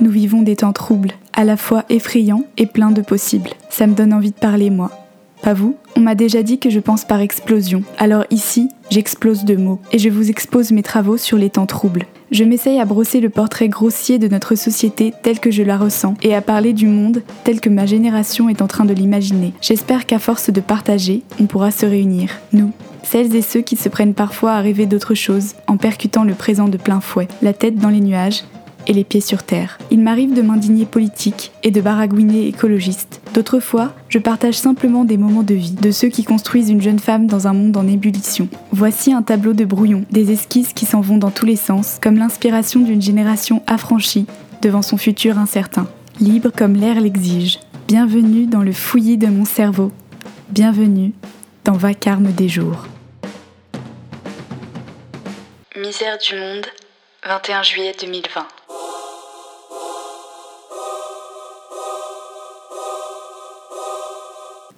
[0.00, 3.50] Nous vivons des temps troubles, à la fois effrayants et pleins de possibles.
[3.70, 4.90] Ça me donne envie de parler, moi.
[5.42, 5.76] Pas vous?
[5.96, 7.82] On m'a déjà dit que je pense par explosion.
[7.98, 12.06] Alors ici, j'explose de mots et je vous expose mes travaux sur les temps troubles.
[12.30, 16.14] Je m'essaye à brosser le portrait grossier de notre société tel que je la ressens
[16.22, 19.52] et à parler du monde tel que ma génération est en train de l'imaginer.
[19.60, 22.72] J'espère qu'à force de partager, on pourra se réunir, nous,
[23.04, 26.68] celles et ceux qui se prennent parfois à rêver d'autre chose en percutant le présent
[26.68, 28.44] de plein fouet, la tête dans les nuages
[28.86, 29.78] et les pieds sur terre.
[29.90, 33.20] Il m'arrive de m'indigner politique et de baragouiner écologiste.
[33.34, 36.98] D'autres fois, je partage simplement des moments de vie, de ceux qui construisent une jeune
[36.98, 38.48] femme dans un monde en ébullition.
[38.70, 42.16] Voici un tableau de brouillon, des esquisses qui s'en vont dans tous les sens, comme
[42.16, 44.26] l'inspiration d'une génération affranchie
[44.62, 45.86] devant son futur incertain,
[46.20, 47.58] libre comme l'air l'exige.
[47.86, 49.92] Bienvenue dans le fouillis de mon cerveau.
[50.48, 51.12] Bienvenue
[51.64, 52.86] dans Vacarme des jours.
[55.76, 56.66] Misère du monde,
[57.26, 58.46] 21 juillet 2020.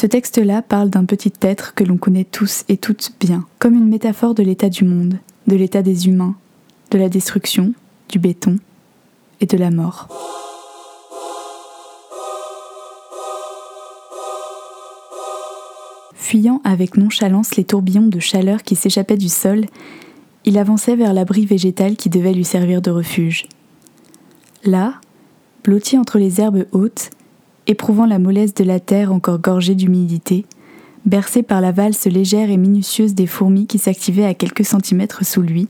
[0.00, 3.88] Ce texte-là parle d'un petit être que l'on connaît tous et toutes bien, comme une
[3.88, 5.18] métaphore de l'état du monde,
[5.48, 6.36] de l'état des humains,
[6.92, 7.74] de la destruction,
[8.08, 8.60] du béton
[9.40, 10.06] et de la mort.
[16.14, 19.64] Fuyant avec nonchalance les tourbillons de chaleur qui s'échappaient du sol,
[20.44, 23.48] il avançait vers l'abri végétal qui devait lui servir de refuge.
[24.62, 25.00] Là,
[25.64, 27.10] blotti entre les herbes hautes,
[27.68, 30.44] éprouvant la mollesse de la terre encore gorgée d'humidité,
[31.04, 35.42] bercé par la valse légère et minutieuse des fourmis qui s'activaient à quelques centimètres sous
[35.42, 35.68] lui,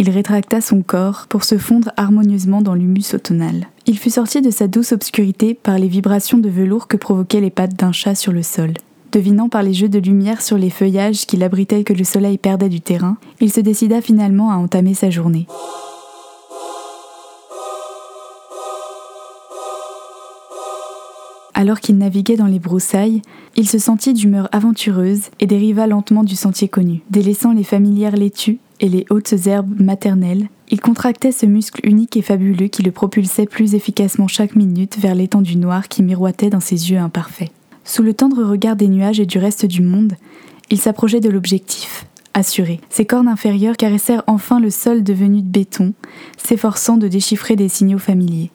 [0.00, 3.66] il rétracta son corps pour se fondre harmonieusement dans l'humus automnal.
[3.86, 7.50] Il fut sorti de sa douce obscurité par les vibrations de velours que provoquaient les
[7.50, 8.74] pattes d'un chat sur le sol.
[9.10, 12.68] Devinant par les jeux de lumière sur les feuillages qu'il abritait que le soleil perdait
[12.68, 15.46] du terrain, il se décida finalement à entamer sa journée.
[21.58, 23.20] Alors qu'il naviguait dans les broussailles,
[23.56, 27.00] il se sentit d'humeur aventureuse et dériva lentement du sentier connu.
[27.10, 32.22] Délaissant les familières laitues et les hautes herbes maternelles, il contractait ce muscle unique et
[32.22, 36.92] fabuleux qui le propulsait plus efficacement chaque minute vers l'étendue noire qui miroitait dans ses
[36.92, 37.50] yeux imparfaits.
[37.82, 40.12] Sous le tendre regard des nuages et du reste du monde,
[40.70, 42.78] il s'approchait de l'objectif, assuré.
[42.88, 45.92] Ses cornes inférieures caressèrent enfin le sol devenu de béton,
[46.36, 48.52] s'efforçant de déchiffrer des signaux familiers.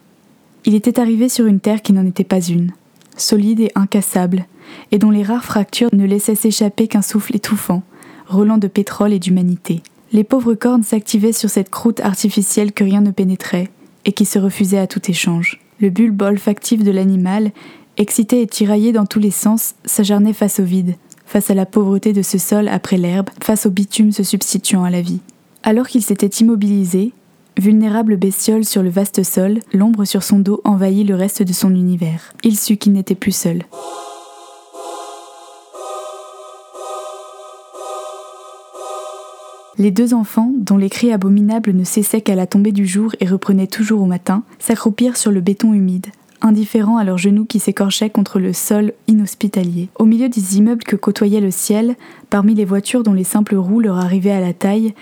[0.64, 2.72] Il était arrivé sur une terre qui n'en était pas une
[3.18, 4.46] solide et incassable,
[4.92, 7.84] et dont les rares fractures ne laissaient s'échapper qu'un souffle étouffant,
[8.28, 9.82] roulant de pétrole et d'humanité.
[10.12, 13.70] Les pauvres cornes s'activaient sur cette croûte artificielle que rien ne pénétrait,
[14.06, 15.60] et qui se refusait à tout échange.
[15.80, 17.52] Le bulbe olfactif de l'animal,
[17.98, 20.96] excité et tiraillé dans tous les sens, s'acharnait face au vide,
[21.26, 24.90] face à la pauvreté de ce sol après l'herbe, face au bitume se substituant à
[24.90, 25.20] la vie.
[25.64, 27.14] Alors qu'il s'était immobilisé,
[27.60, 31.70] Vulnérable bestiole sur le vaste sol, l'ombre sur son dos envahit le reste de son
[31.76, 32.34] univers.
[32.44, 33.64] Il sut qu'il n'était plus seul.
[39.78, 43.28] Les deux enfants, dont les cris abominables ne cessaient qu'à la tombée du jour et
[43.28, 46.08] reprenaient toujours au matin, s'accroupirent sur le béton humide,
[46.42, 49.90] indifférents à leurs genoux qui s'écorchaient contre le sol inhospitalier.
[49.98, 51.96] Au milieu des immeubles que côtoyait le ciel,
[52.30, 54.94] parmi les voitures dont les simples roues leur arrivaient à la taille,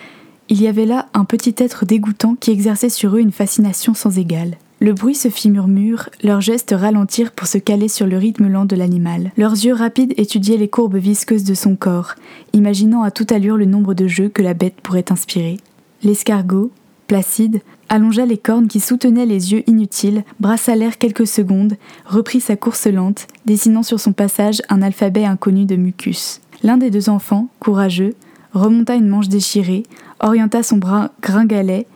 [0.52, 4.18] il y avait là un petit être dégoûtant qui exerçait sur eux une fascination sans
[4.18, 4.58] égale.
[4.82, 8.66] Le bruit se fit murmure, leurs gestes ralentirent pour se caler sur le rythme lent
[8.66, 9.32] de l'animal.
[9.38, 12.16] Leurs yeux rapides étudiaient les courbes visqueuses de son corps,
[12.52, 15.56] imaginant à toute allure le nombre de jeux que la bête pourrait inspirer.
[16.04, 16.70] L'escargot,
[17.08, 22.58] placide, allongea les cornes qui soutenaient les yeux inutiles, brassa l'air quelques secondes, reprit sa
[22.58, 26.42] course lente, dessinant sur son passage un alphabet inconnu de mucus.
[26.62, 28.16] L'un des deux enfants, courageux,
[28.54, 29.84] remonta une manche déchirée,
[30.22, 31.88] orienta son bras gringalet,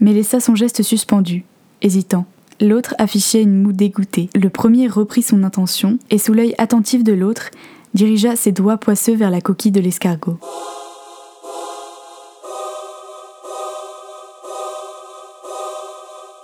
[0.00, 1.44] mais laissa son geste suspendu,
[1.82, 2.26] hésitant.
[2.60, 4.30] L'autre affichait une moue dégoûtée.
[4.34, 7.50] Le premier reprit son intention et, sous l'œil attentif de l'autre,
[7.94, 10.38] dirigea ses doigts poisseux vers la coquille de l'escargot.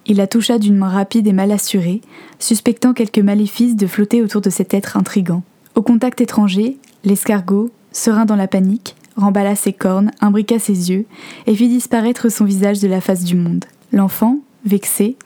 [0.07, 2.01] Il la toucha d'une main rapide et mal assurée,
[2.41, 5.45] suspectant quelque maléfice de flotter autour de cet être intrigant.
[5.77, 11.07] Au contact étranger, l'escargot, serein dans la panique, remballa ses cornes, imbriqua ses yeux,
[11.47, 13.65] et fit disparaître son visage de la face du monde.
[13.93, 15.17] L'enfant, vexé,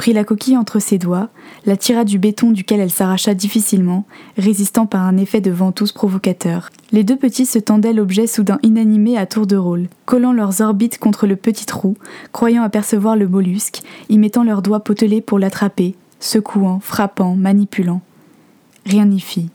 [0.00, 1.28] prit la coquille entre ses doigts,
[1.66, 4.06] la tira du béton duquel elle s'arracha difficilement,
[4.38, 6.70] résistant par un effet de ventouse provocateur.
[6.90, 10.98] Les deux petits se tendaient l'objet soudain inanimé à tour de rôle, collant leurs orbites
[10.98, 11.98] contre le petit trou,
[12.32, 18.00] croyant apercevoir le mollusque, y mettant leurs doigts potelés pour l'attraper, secouant, frappant, manipulant.
[18.86, 19.50] Rien n'y fit.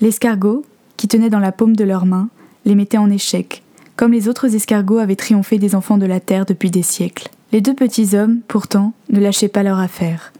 [0.00, 0.64] L'escargot,
[0.96, 2.28] qui tenait dans la paume de leurs mains,
[2.68, 3.62] les mettait en échec,
[3.96, 7.28] comme les autres escargots avaient triomphé des enfants de la terre depuis des siècles.
[7.50, 10.32] Les deux petits hommes, pourtant, ne lâchaient pas leur affaire.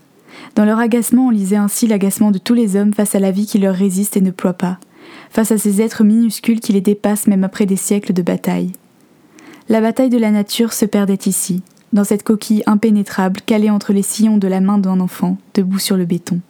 [0.54, 3.46] Dans leur agacement, on lisait ainsi l'agacement de tous les hommes face à la vie
[3.46, 4.78] qui leur résiste et ne ploie pas,
[5.30, 8.72] face à ces êtres minuscules qui les dépassent même après des siècles de bataille.
[9.70, 11.62] La bataille de la nature se perdait ici,
[11.94, 15.96] dans cette coquille impénétrable calée entre les sillons de la main d'un enfant, debout sur
[15.96, 16.40] le béton.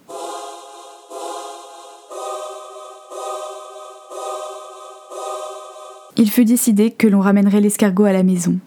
[6.19, 8.59] Il fut décidé que l'on ramènerait l'escargot à la maison.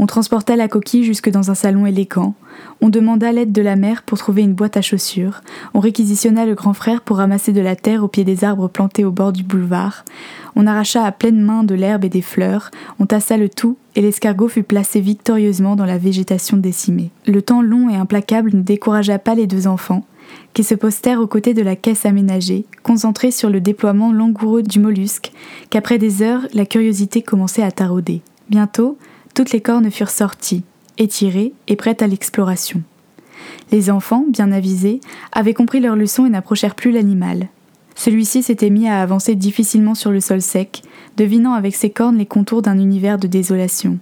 [0.00, 2.34] On transporta la coquille jusque dans un salon élégant.
[2.80, 5.42] On demanda l'aide de la mère pour trouver une boîte à chaussures.
[5.72, 9.04] On réquisitionna le grand frère pour ramasser de la terre au pied des arbres plantés
[9.04, 10.04] au bord du boulevard.
[10.56, 12.72] On arracha à pleine main de l'herbe et des fleurs.
[12.98, 17.10] On tassa le tout et l'escargot fut placé victorieusement dans la végétation décimée.
[17.28, 20.04] Le temps long et implacable ne découragea pas les deux enfants
[20.52, 24.78] qui se postèrent aux côtés de la caisse aménagée, concentrés sur le déploiement langoureux du
[24.78, 25.32] mollusque,
[25.70, 28.22] qu'après des heures, la curiosité commençait à tarauder.
[28.48, 28.98] Bientôt,
[29.34, 30.62] toutes les cornes furent sorties,
[30.98, 32.82] étirées et prêtes à l'exploration.
[33.72, 35.00] Les enfants, bien avisés,
[35.32, 37.48] avaient compris leur leçon et n'approchèrent plus l'animal.
[37.94, 40.82] Celui-ci s'était mis à avancer difficilement sur le sol sec,
[41.16, 43.98] devinant avec ses cornes les contours d'un univers de désolation.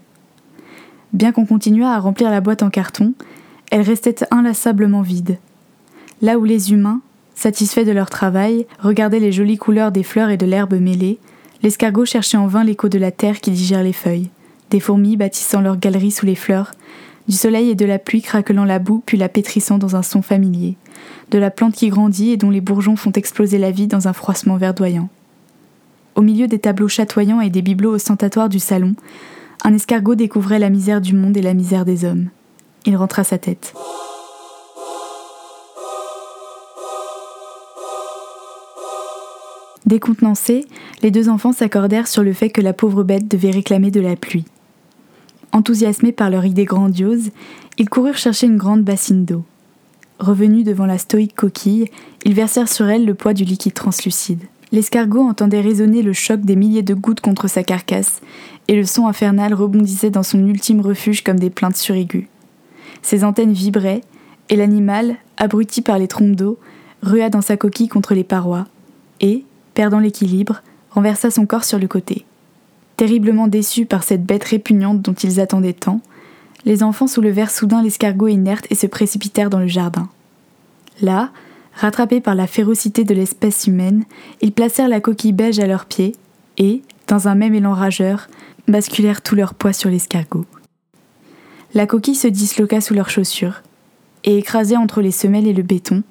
[1.13, 3.13] Bien qu'on continuât à remplir la boîte en carton,
[3.71, 5.39] elle restait inlassablement vide.
[6.23, 7.03] Là où les humains,
[7.35, 11.19] satisfaits de leur travail, regardaient les jolies couleurs des fleurs et de l'herbe mêlées,
[11.63, 14.31] l'escargot cherchait en vain l'écho de la terre qui digère les feuilles
[14.73, 16.73] des fourmis bâtissant leurs galeries sous les fleurs,
[17.29, 20.23] du soleil et de la pluie craquelant la boue puis la pétrissant dans un son
[20.23, 20.77] familier,
[21.31, 24.13] de la plante qui grandit et dont les bourgeons font exploser la vie dans un
[24.15, 25.11] froissement verdoyant.
[26.17, 28.95] Au milieu des tableaux chatoyants et des bibelots ostentatoires du salon,
[29.63, 32.29] un escargot découvrait la misère du monde et la misère des hommes.
[32.87, 33.75] Il rentra sa tête.
[39.93, 40.65] Décontenancés,
[41.03, 44.17] les deux enfants s'accordèrent sur le fait que la pauvre bête devait réclamer de la
[44.17, 44.47] pluie.
[45.53, 47.29] Enthousiasmés par leur idée grandiose,
[47.77, 49.45] ils coururent chercher une grande bassine d'eau.
[50.19, 51.91] Revenus devant la stoïque coquille,
[52.25, 54.45] ils versèrent sur elle le poids du liquide translucide.
[54.73, 58.23] L'escargot entendait résonner le choc des milliers de gouttes contre sa carcasse,
[58.69, 62.29] et le son infernal rebondissait dans son ultime refuge comme des plaintes suraiguës.
[63.03, 64.01] Ses antennes vibraient,
[64.49, 66.59] et l'animal, abruti par les trompes d'eau,
[67.03, 68.65] rua dans sa coquille contre les parois,
[69.21, 69.45] et,
[69.75, 72.25] perdant l'équilibre, renversa son corps sur le côté.
[72.97, 76.01] Terriblement déçus par cette bête répugnante dont ils attendaient tant,
[76.65, 80.09] les enfants soulevèrent soudain l'escargot inerte et se précipitèrent dans le jardin.
[81.01, 81.31] Là,
[81.75, 84.05] rattrapés par la férocité de l'espèce humaine,
[84.41, 86.15] ils placèrent la coquille beige à leurs pieds
[86.59, 88.29] et, dans un même élan rageur,
[88.69, 90.47] basculèrent tout leur poids sur l'escargot.
[91.75, 93.63] La coquille se disloqua sous leurs chaussures,
[94.25, 96.03] et écrasé entre les semelles et le béton,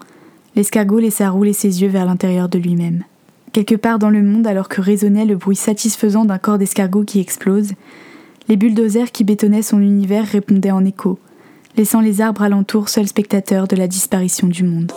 [0.56, 3.04] l'escargot laissa rouler ses yeux vers l'intérieur de lui-même.
[3.54, 7.20] Quelque part dans le monde, alors que résonnait le bruit satisfaisant d'un corps d'escargot qui
[7.20, 7.72] explose,
[8.48, 11.20] les bulldozers qui bétonnaient son univers répondaient en écho,
[11.76, 14.92] laissant les arbres alentour seuls spectateurs de la disparition du monde.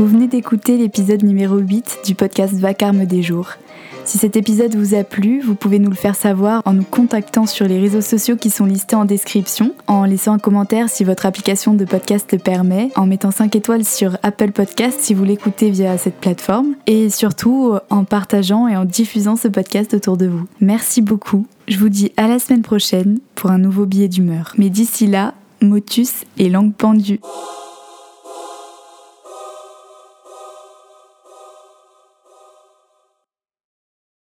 [0.00, 3.50] Vous venez d'écouter l'épisode numéro 8 du podcast Vacarme des jours.
[4.06, 7.44] Si cet épisode vous a plu, vous pouvez nous le faire savoir en nous contactant
[7.44, 11.26] sur les réseaux sociaux qui sont listés en description, en laissant un commentaire si votre
[11.26, 15.68] application de podcast le permet, en mettant 5 étoiles sur Apple Podcast si vous l'écoutez
[15.68, 20.46] via cette plateforme, et surtout en partageant et en diffusant ce podcast autour de vous.
[20.62, 21.46] Merci beaucoup.
[21.68, 24.54] Je vous dis à la semaine prochaine pour un nouveau billet d'humeur.
[24.56, 27.20] Mais d'ici là, motus et langue pendue.